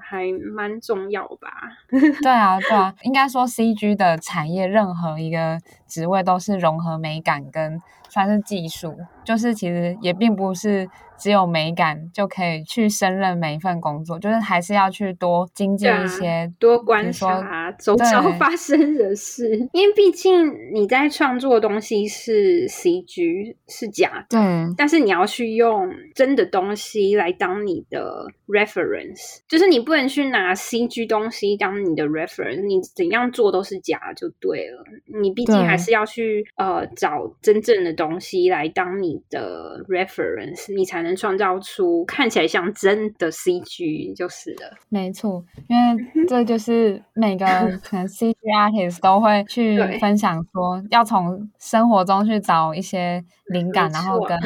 [0.00, 1.50] 还蛮重要吧。
[2.22, 10.88] 对啊，对啊，应该说 CG 的产业任何一个职位都是融合美感跟算是技术，就是其实也并不是。
[11.18, 19.48] 只有美感就可以去胜任每一份工作，就是还是要去多精进一些，啊、多观察周遭发生的事。
[19.72, 24.74] 因为毕竟你在创作的东西是 CG 是假的，对。
[24.76, 34.84] 但是你要去用真的东西来当你的 reference，就是你不能去拿 CG 东西当你的 reference，你怎样做都是假就对了。
[35.20, 41.16] 你毕竟还是要去呃找真正的东西来当你的 reference，你才能。
[41.22, 47.46] 创造出看起来像真的 CG 就是了，没错，因为这就是每个
[47.84, 54.36] 可能 CG artist 都会去分享说，要从生活中去找一些灵感，然后跟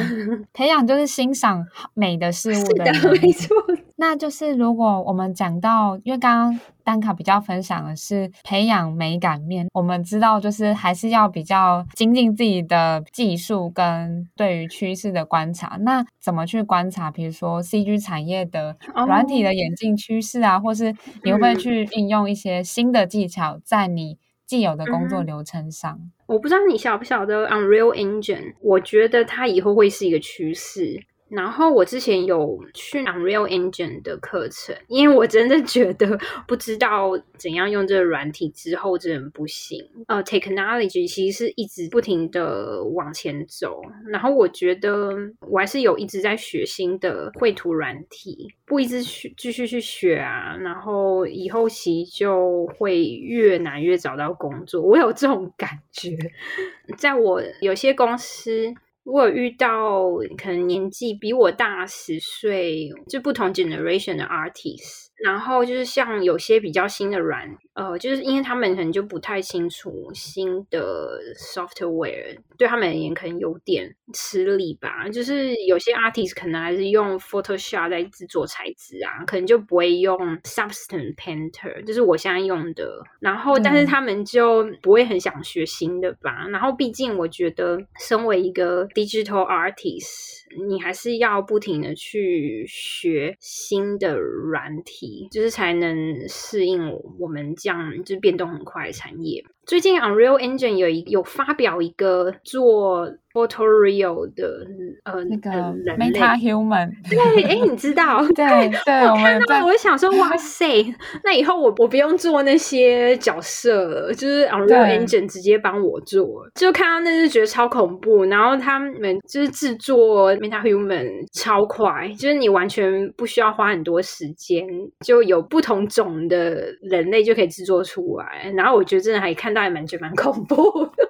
[0.53, 2.85] 培养就是欣赏美的事物的。
[3.19, 3.55] 没错。
[3.99, 15.77] 那就是如果我们讲到，因为刚刚丹卡比较分享的是培养美感面，我们知道就是还是要比较精进自己的技术跟对于趋势的观察。
[15.81, 17.09] 那怎么去观察？
[17.09, 20.63] 比如说 CG 产业的软体的演进趋势啊，oh.
[20.65, 25.91] 或是你会不会去应用一些新的技巧在你既有的工作流程上？
[25.91, 31.01] 嗯，我不知道你晓不晓得 Unreal Engine，我觉得它以后会是一个趋势。
[31.29, 39.83] 然后我之前有去 Unreal Engine 的课程，因为我真的 觉得不知道怎样用这个软体之后真的不行。
[40.07, 45.11] 呃，Technology 其实是一直不停的往前走，然后我觉得
[45.41, 54.81] 我还是有一直在学新的绘图软体，不一直去继续去学啊，然后以后其实就会越难越找到工作。
[54.81, 56.17] 我有这种感觉，
[56.97, 58.73] 在我有些公司。
[59.09, 60.03] 我有遇到
[60.37, 65.06] 可能年纪比我大十岁，就不同 generation 的 artist。
[65.23, 75.09] 然后就是像有些比较新的软，呃，就是因为他们可能就不太清楚新的 software，对他们而言可能有点吃力吧。
[75.09, 83.01] 就是有些 artist 可能还是用 Photoshop 在制作材质啊，可能就不会用 Substance Painter，就是我现在用的。
[83.19, 86.43] 然后，但是他们就不会很想学新的吧。
[86.45, 90.36] 嗯、然后，毕竟我觉得身为一个 digital artist。
[90.67, 99.43] 你还是要不停的去学新的软体，就是才能适应我们这样就变动很快的产业。
[99.67, 104.65] 最近 Unreal Engine 有一有发表一个做 Photoreal 的
[105.03, 105.51] 呃那个
[105.97, 108.25] Meta Human，对，哎，你知道？
[108.33, 110.65] 对对，我看到我想说，哇塞，
[111.23, 118.23] 那以后我我不用做那些角色了，就是 Unreal Engine 直接帮我做，就看到那就觉得超恐怖。
[118.23, 124.65] 然后他们就是制作 Meta Human 超快，就是你完全不需要花很多时间，
[125.05, 128.51] 就有不同种的人类就可以制作出来。
[128.55, 129.63] 然后我觉得真的还看到。
[129.63, 131.09] 还蛮觉得蛮恐怖的。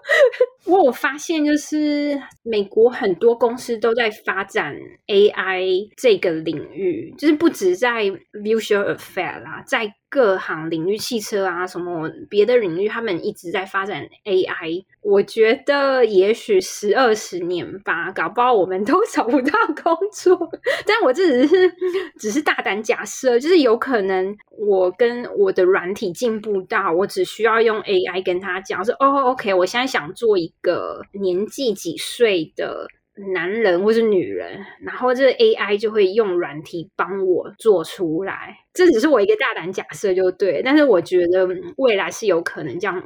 [0.65, 4.75] 我发现，就是美国很多公司都在发展
[5.07, 14.85] AI 这个领域，就是不止在 visual effect 啦，在各行领域，汽车啊什么别的领域，他们一直在发展 AI。
[15.01, 19.51] 我觉得也许十二十年吧，搞不好我们都 找不到
[19.83, 20.37] 工作。
[20.85, 21.71] 但我这只是
[22.19, 32.87] 只是大胆假设，就是有可能我跟我的软体进步到，我只需要用 AI 跟他讲说，哦，OK，我现在想做一个年纪几岁的
[33.33, 38.57] 男人或是女人，然后这个 AI 就会用软体帮我做出来。
[38.73, 43.03] 这只是我一个大胆假设就对，但是我觉得未来是有可能这样，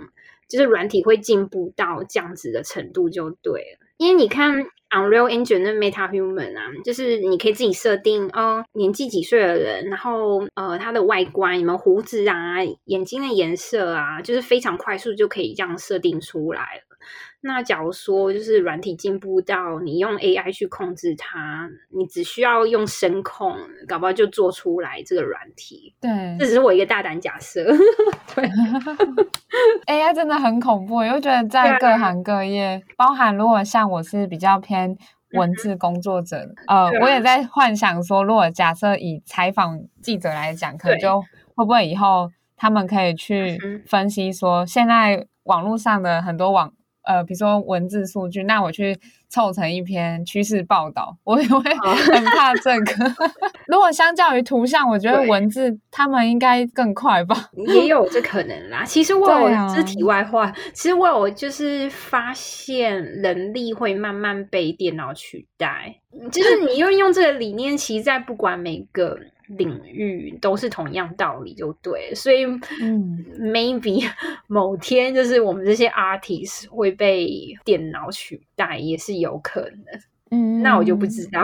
[0.49, 3.87] 就是软体会进步到这样子的程度就对了。
[3.97, 16.90] 因为你看 Unreal Engine 的 Meta Human 啊，就是你可以自己设定哦，年纪几岁的人，然后呃他的外观，有没有胡子啊，眼睛的颜色啊，就是非常快速就可以这样设定出来了。
[17.43, 25.95] 那假如说就是软体进步到你用 AI 去控制它，你只需要用声控，搞不好就做出来这个软体。
[25.99, 27.63] 对，这只是我一个大胆假设。
[28.35, 28.47] 对，
[29.87, 34.95] AI 真的很恐怖，我觉得在各行各业，啊、包含如果像我是比较偏
[35.33, 36.37] 文字工作者，
[36.67, 41.19] 嗯、呃，啊、我也在幻想说，如果假设以采访记者来讲，可能就
[41.55, 46.71] 会不会以后他们可以去分析说，现在网络上的很多网。
[47.03, 48.97] 呃，比如说文字数据，那我去
[49.29, 52.93] 凑成一篇趋势报道，我也会很怕这个。
[53.67, 57.49] 如果相较于图像，我觉得文字他们应该更快吧？
[57.53, 58.83] 也有这可能啦。
[58.83, 60.51] 其实我有，这是题外话。
[60.73, 65.95] 其实我有就是发现，人力会慢慢被电脑取代。
[66.31, 69.17] 就是你用用这个理念，其实在不管每个。
[69.57, 72.45] 领域都是同样道理，就对，所以
[72.81, 74.09] 嗯，maybe
[74.47, 77.27] 某天就是我们这些 artist 会被
[77.65, 80.01] 电脑取代，也是有可能。
[80.29, 81.43] 嗯，那我就不知道。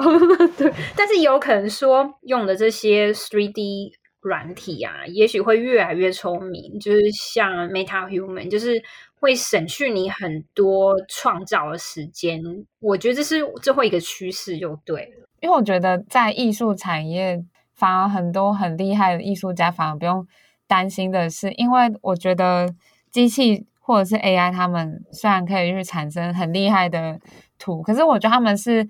[0.58, 3.91] 对，但是有可能说用的这些 three D
[4.22, 8.82] 软体啊，也许会越来越聪明，就是像 MetaHuman，就是
[9.20, 12.41] 会省去你很多创造的时间。
[12.80, 15.28] 我觉得这是最后一个趋势，就对了。
[15.41, 17.43] 因为我觉得在艺术产业。
[17.78, 20.28] 反而很多很厉害的艺术家反而不用
[20.67, 22.73] 担心的是，因为我觉得
[23.11, 27.19] 机器或者是 AI，他们虽然可以去产生很厉害的
[27.57, 28.86] 图，可是我觉得他们是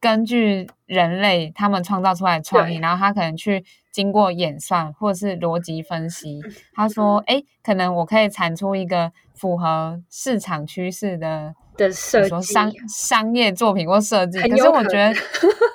[0.00, 3.62] 根据人类他们创造出来的创意，然后他可能去
[3.92, 6.40] 经过演算或者是逻辑分析，
[6.72, 11.54] 他说：“哎、嗯，可能我可以产出一个符合市场趋势的。”
[11.88, 15.14] 的设计商商业作品或设计，可，可是我觉得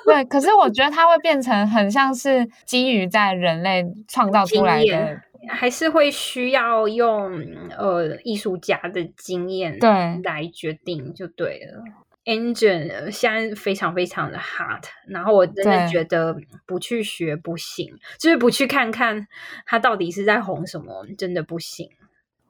[0.04, 7.44] 对， 可是我觉得它会变成很像是基于在人类创造出来的，还是会需要用
[7.76, 9.90] 呃艺术家的经验对
[10.22, 11.82] 来决定就对了。
[12.24, 16.36] Engine 现在非常非常的 hard，然后我真的觉得
[16.66, 19.28] 不去学不行，就是不去看看
[19.64, 21.88] 它到底是在红什么，真的不行。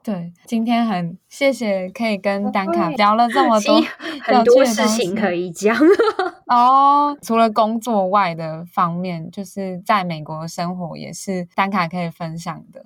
[0.07, 3.83] 对，今天很谢谢可以跟丹卡聊了这么多
[4.23, 5.77] 很多事情可以讲
[6.47, 7.19] 哦。
[7.23, 12.85] 除了工作外的方面，就是在美国生活也是丹卡可以分享的。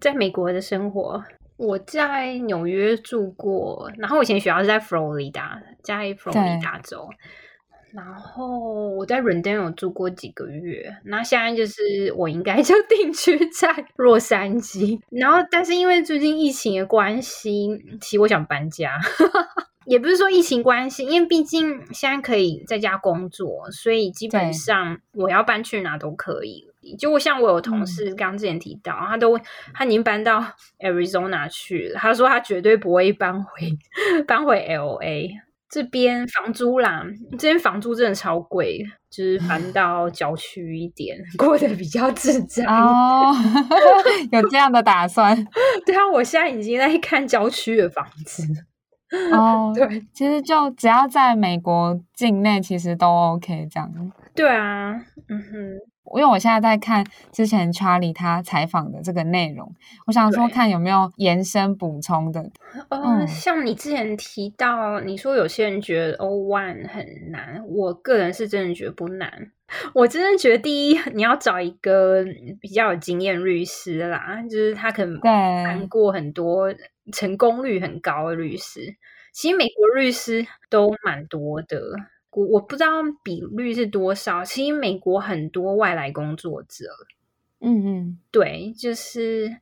[0.00, 1.22] 在美国的生活，
[1.58, 7.06] 我在纽约住过，然后我以前学校是在佛罗里达，在佛罗里达州。
[7.94, 14.98] 然后我在伦敦有住过几个月，那现在就是我应该 就定居在洛杉矶。
[15.10, 17.68] 然后，但是因为最近疫情的关系，
[18.00, 18.98] 其实我想搬家，
[19.84, 26.66] 也不是说疫情关系，因为毕竟现在可以在家工作，所以基本上我要搬去哪都可以。
[26.80, 29.38] 对就像我有同事刚之前提到，嗯、他都
[29.72, 30.44] 他已经搬到
[30.80, 33.50] Arizona 去了，他说他绝对不会搬回
[34.26, 35.28] 搬回 LA。
[35.72, 37.02] 这边房租啦，
[37.38, 43.32] 这边房租真的超贵，就是搬 到郊区一点，过得比较自在哦。
[44.30, 45.34] 有这样的打算？
[45.86, 48.42] 对啊，我现在已经在看郊区的房子。
[49.32, 53.90] 哦，对，其实就只要在美国境内，其实都 OK 这样。
[54.34, 54.92] 对啊，
[55.28, 55.91] 嗯哼。
[56.18, 59.74] 因为我现在在看之前 Charlie 他采访的这个内容，
[60.06, 62.50] 我想说看有没有延伸补充的。
[62.88, 69.50] 呃，嗯、像你之前提到，你说有些人觉得 one 很难，我个人是真的觉得不难。
[69.94, 72.22] 我真的觉得第一，你要找一个
[72.60, 76.74] 比较有经验律师啦，就是他可能谈过很多
[77.12, 78.96] 成功率很高的律师。
[79.32, 81.78] 其实美国律师都蛮多的。
[82.32, 86.86] 我我不知道比率是多少，其实美国很多外来工作者，
[87.60, 89.56] 嗯嗯，对，就是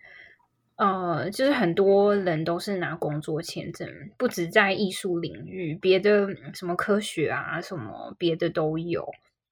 [0.77, 9.07] 呃，就是很多人都是拿工作签证，不止在艺术领域，别的什么科学啊，什么别的都有，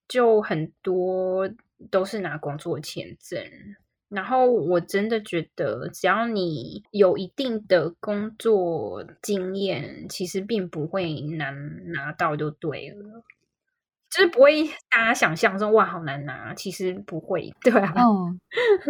[0.07, 1.51] 就很多
[1.91, 3.43] 都是拿工作签证。
[4.09, 11.55] 然后我真的觉得，只要你有一定的工作经验，其实并不会难
[11.93, 13.23] 拿到就对了，
[14.11, 18.41] 就是不会大家想象中哇好难拿，其实不会，对啊，嗯，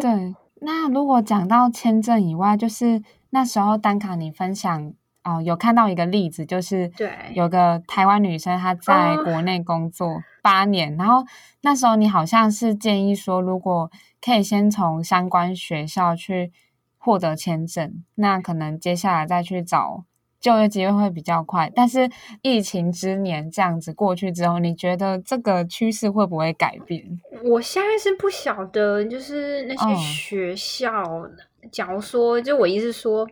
[0.01, 0.35] 对。
[0.61, 4.93] 那如果讲到签证以外，就是那时候丹卡你分享
[5.23, 11.27] 哦、呃，有看到一个例子，就是对，有个台湾女生她在国内工作八年，哦、然后
[11.61, 16.51] 那时候你好像是建议说，如果可以先从相关学校去
[16.97, 20.05] 获得签证，那可能接下来再去找
[20.41, 21.71] 就业机会会比较快。
[21.77, 22.09] 但是
[22.41, 27.21] 疫情之年这样子过去之后，你觉得这个趋势会不会改变？
[27.45, 31.31] 我现在是不晓得，就是那些学校，哦、
[31.71, 33.29] 假如说，就我意思说，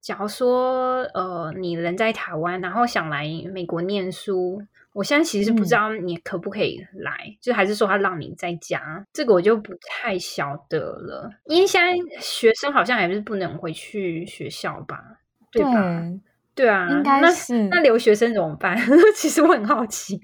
[0.00, 4.62] 假如说呃你人在台湾，然后想来美国念书。
[4.92, 11.30] 我现在其实不知道你可不可以来，嗯、就还是说他让你在家，这个我就不太晓得了。
[11.46, 15.02] 因为现在学生好像还是不能回去学校吧？
[15.50, 16.00] 对吧？
[16.54, 17.68] 对，对啊，应该是。
[17.68, 18.76] 那那留学生怎么办？
[19.16, 20.20] 其实我很好奇。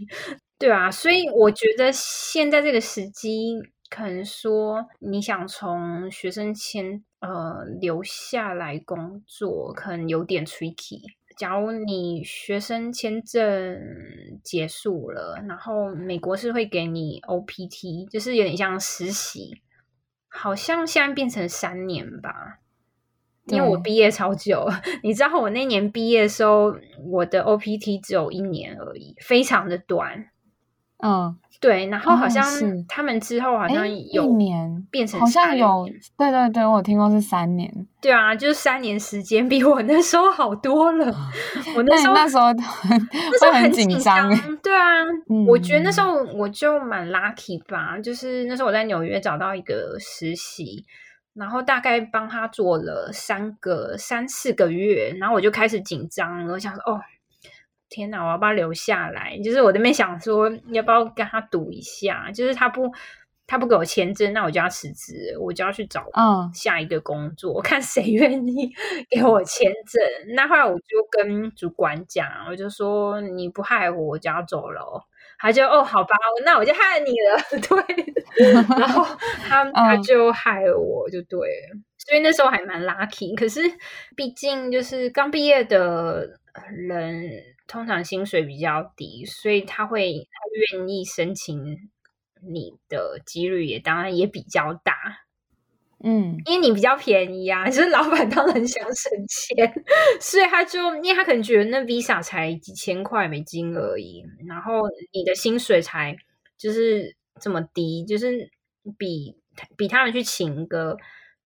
[0.59, 3.55] 对啊，所以我觉得现在这个时机，
[3.89, 11.01] 可能说你想从学生签呃留下来工作，可能有点 tricky。
[11.39, 13.81] 假如你学生签证
[14.43, 19.63] 结束了，然后美国是会给你 OPT，就是有点像实习，
[20.27, 22.59] 好像现在变成三年吧。
[23.47, 24.69] 因为我毕业超久，
[25.03, 26.77] 你知道我那年毕业的时候，
[27.07, 30.31] 我的 OPT 只有一年而已，非常的短。
[31.01, 32.45] 嗯，对，然后好像
[32.89, 37.73] 他们之后好像有一年变成好像有，对对对，我有听过是三年。
[38.01, 41.07] 对啊，就是三年时间比我那时候好多了。
[41.77, 44.29] 我那时候那时候那时候很紧张。
[44.61, 50.85] 对啊，嗯、我觉得那时候我就蛮 lucky 吧，就是那时候我在纽约找到一个实习，
[51.35, 57.01] 然后大概帮他做了三个三四个月，然后我就开始紧张了，我想说哦。
[57.91, 59.39] 天哪，我要不要留下来？
[59.43, 62.31] 就是我那边想说，要不要跟他赌一下？
[62.33, 62.93] 就是他不，
[63.47, 66.05] 他不给我签证，那我就要辞职，我就要去找
[66.53, 68.71] 下一个工作，我、嗯、看谁愿意
[69.09, 70.35] 给我签证。
[70.35, 75.03] 那后来我就跟主管讲，我就说你不害我，我就要走了。
[75.39, 76.15] 他就哦，好吧，
[76.45, 77.41] 那我就害你了。
[78.37, 79.05] 对，然后
[79.49, 81.39] 他 他就害我，就对
[81.97, 83.35] 所以那时候还蛮 lucky。
[83.35, 83.61] 可是
[84.17, 86.39] 毕竟就是刚毕业的
[86.71, 87.31] 人。
[87.69, 91.63] 通常薪水比较低，所以他会他愿意申请
[92.43, 94.95] 你的几率也当然也比较大，
[96.03, 99.73] 嗯，因为你比较便宜啊， 就是老板当然想省钱，
[100.19, 106.17] 所以他就因为他可能觉得那 Visa 才几千块美金而已，然后你的薪水才
[106.57, 108.51] 就是这么低，就是
[108.97, 109.37] 比
[109.77, 110.97] 比他们去请一个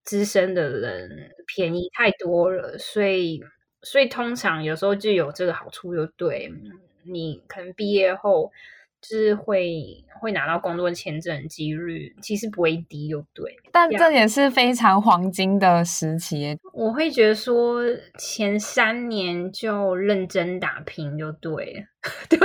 [0.05, 3.43] 资深的人便宜太多了，所以。
[3.83, 6.53] 所以通常有时候就有这个好处，就对，
[7.05, 8.51] 你可能毕业后
[9.01, 13.57] 就是会会拿到工作签证的几率其实不会低，就对。
[13.73, 16.57] 但这也是非常黄金的时期。
[16.73, 17.83] 我会觉得说
[18.19, 21.87] 前三年就认真打拼就对，
[22.29, 22.39] 对。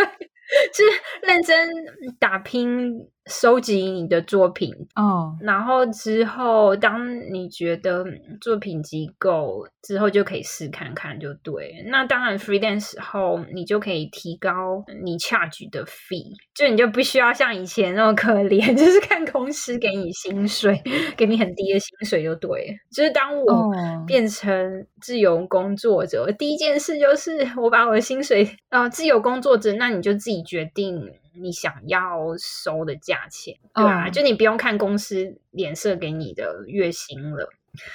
[0.74, 0.92] 就是
[1.24, 1.70] 认真
[2.18, 5.48] 打拼，收集你的作品哦，oh.
[5.48, 8.06] 然后之后，当你觉得
[8.40, 11.84] 作品集够之后，就可以试看看，就对。
[11.88, 20.82] 那当然，freelance 后你就可以提高你 charge 的 fee，就你就不需要像以前那么可怜， 就是看公司给你薪水，
[21.18, 22.78] 给你很低的薪水就对。
[22.92, 23.72] 就是当我
[24.06, 26.38] 变成自由工作者，oh.
[26.38, 31.12] 第一件事就是我把我的薪水啊、呃，自由工作者，那你就自己决定。
[31.42, 34.14] 你想要收的价钱，对啊，oh.
[34.14, 37.50] 就你不用看公司脸色给你的月薪了。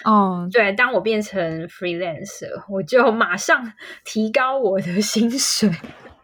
[0.04, 0.52] 哦，oh.
[0.52, 3.72] 对，当我变成 freelancer，我就马上
[4.04, 5.70] 提高我的薪水。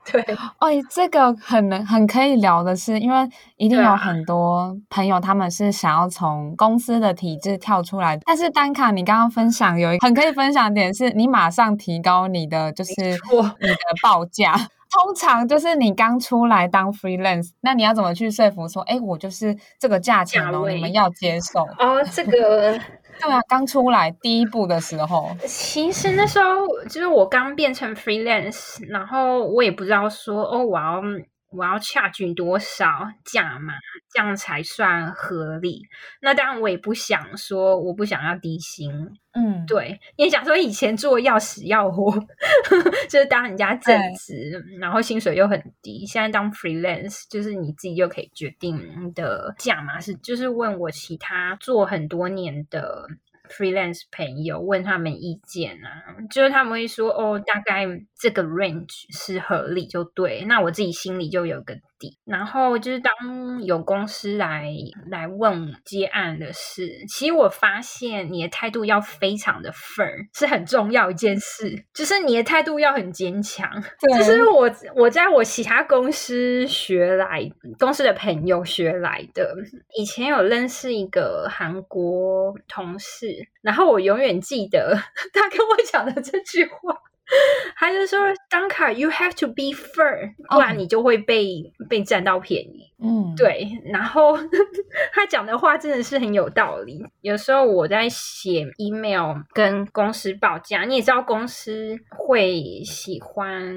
[0.13, 0.23] 对，
[0.59, 14.55] 哦，这个很能很可以聊的是，因为一定有很多朋友他们是想要从公司的体制跳出来，但是单卡，你刚刚分享有一个很可以分享的点是，你马上提高你的就是你的报价。
[14.91, 22.03] 通常就是你刚出来当 freelance，那你要怎么去说服说，哎，我就是这个价钱哦，位你们要接受哦？
[22.11, 22.81] 这个
[23.21, 31.03] 对啊，刚出来第一步的时候，其实那时候就是我刚变成 freelance，然后我也不知道说哦，我要。
[31.51, 32.87] 我要 charge 多少
[33.25, 33.75] 价码，
[34.13, 35.83] 这样才算合理？
[36.21, 38.93] 那当然，我也不想说，我不想要低薪。
[39.33, 42.13] 嗯，对，你想说以前做要死要活，
[43.09, 46.05] 就是当人家正职，对然后薪水又很低。
[46.07, 53.07] 现在当 freelance，就是你自己就可以决定你的价码是，就是问我其他做很多年的。
[53.49, 57.87] Freelance 朋友问他们意见啊，就是他们会说哦，大概
[58.19, 61.77] 这个 range 是合理就对，那我自己心里就有个。
[62.25, 64.73] 然后就是当有公司来
[65.11, 73.69] 来问接案的事，其实我发现你的态度要非常的 firm，是很重要一件事，就是你的态度要很坚强。
[74.01, 79.55] 这是我我在我其他公司学来，公司的朋友学来的。
[79.97, 84.95] 以前有认识一个韩国同事，然后我永远记得
[85.35, 86.97] 他跟我讲的这句话。
[87.77, 88.19] 他就说
[88.51, 91.89] ：“Danka，you have to be firm，不然你就会被、oh.
[91.89, 92.91] 被占到便宜。
[93.03, 93.69] 嗯，对。
[93.93, 94.37] 然后
[95.13, 97.05] 他讲的话真的是很有道理。
[97.21, 103.77] 有时候我在写 email 跟公司报价，你也知道公司会喜欢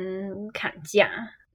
[0.53, 1.09] 砍价，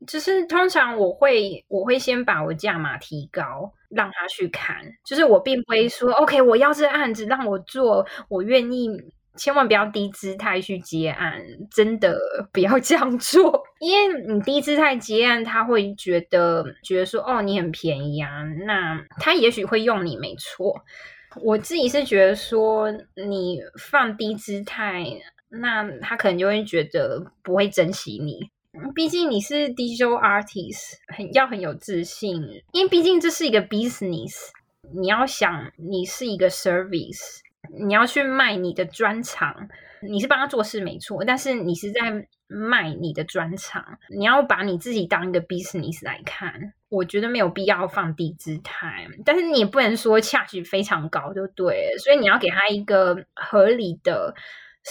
[0.07, 4.77] 就是通常我会我会先把我价码提高，让他去砍。
[5.05, 8.91] 就是我并不会说 OK，我要这案子让我做，我愿意。
[9.37, 12.19] 千万不要低姿态去接案，真的
[12.53, 20.83] 不要这样做， 因为你低姿态接案，他会觉得觉得说哦，你很便宜啊，那他也许会用你没错。
[21.43, 25.05] 我自己是觉得说你放低姿态，
[25.51, 28.51] 那他可能就会觉得不会珍惜你。
[28.95, 34.35] 毕竟你是 digital artist，很要很有自信，因为毕竟这是一个 business，
[34.95, 37.41] 你要想你是一个 service。
[37.71, 39.69] 你要去卖你的专长，
[40.03, 43.99] 你是帮他做事没错，但是你是在卖你的专长。
[44.17, 54.35] 你要把你自己当一个 business 来看，我觉得没有必要放低姿态，但是你也不能说下去非常高就对，所以你要给他一个合理的。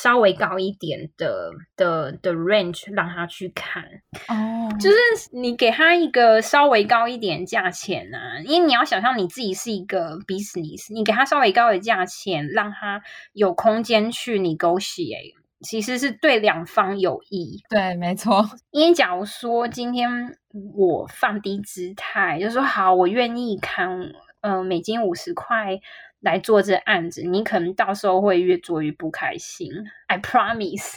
[0.02, 3.82] 稍微高一点的的的 range 让他去看
[4.28, 4.80] 哦，oh.
[4.80, 4.98] 就是
[5.32, 17.64] 你给他一个稍微高一点价钱啊，因为你要想象你自己是一个 business，你给他稍微高的价钱，让他有空间去 negotiate，其实是对两方有益。
[17.70, 18.50] 对，没错。
[18.72, 20.38] 因为假如说今天
[20.76, 23.98] 我放低姿态，就说好，我愿意看，
[24.42, 25.80] 嗯、呃，美金五十块。
[26.26, 29.72] 来做这案子，你可能到时候会越做越不开心。
[30.08, 30.96] I promise，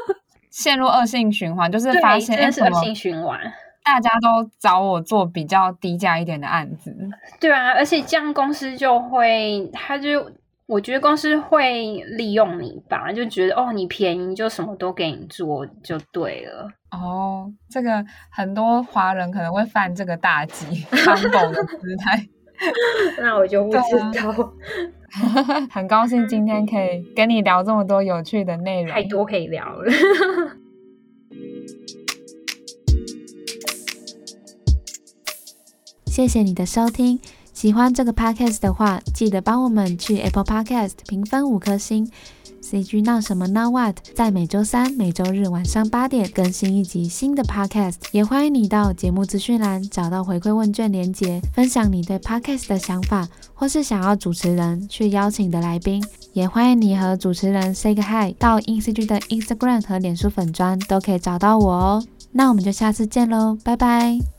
[0.52, 3.40] 陷入恶性循环，就是发现真是恶性循环，
[3.82, 6.94] 大家都找我做比较低价一点的案子。
[7.40, 10.30] 对啊，而且这样公司就会，他就
[10.66, 16.68] 我觉得公司会利用你吧，就觉得哦，你便宜就什么都给你做就对了。
[16.90, 22.28] 哦，这个很多华人可能会犯这个大忌， 当狗的姿态。
[23.20, 23.78] 那我就不知
[24.20, 24.52] 道，
[25.12, 29.92] 啊、 很高兴今天可以跟你聊这么多有趣的内容，太多可以聊了。
[36.06, 37.20] 谢谢你的收听，
[37.52, 42.10] 喜欢这个 podcast 的话，记得帮我们去 Apple Podcast 评分五颗星。
[42.68, 56.02] CG 闹什么闹 What 在每周三、每周日晚上八点更新一集新的 Podcast，也欢迎你到节目资讯栏找到回馈问卷连结，分享你对 Podcast 的想法，或是想要主持人去邀请的来宾，
[56.32, 62.04] 也欢迎你和主持人 say 个 hi，到 INCG 的 Instagram 和脸书粉砖都可以找到我哦。
[62.32, 64.35] 那我们就下次见喽，拜拜。